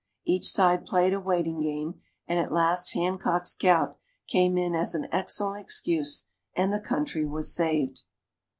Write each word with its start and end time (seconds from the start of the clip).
Each 0.25 0.49
side 0.49 0.83
played 0.87 1.13
a 1.13 1.19
waiting 1.19 1.61
game, 1.61 2.01
and 2.27 2.39
at 2.39 2.51
last 2.51 2.93
Hancock's 2.95 3.53
gout 3.53 3.99
came 4.27 4.57
in 4.57 4.73
as 4.73 4.95
an 4.95 5.07
excellent 5.11 5.61
excuse 5.63 6.25
and 6.55 6.73
the 6.73 6.79
country 6.79 7.23
was 7.23 7.53
saved. 7.53 8.01